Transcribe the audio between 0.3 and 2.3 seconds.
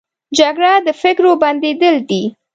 جګړه د فکرو بندېدل دي